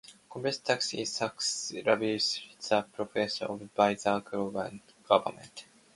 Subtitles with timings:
[0.29, 5.65] Corporate tax is a tax levied on the profits of corporations by the government.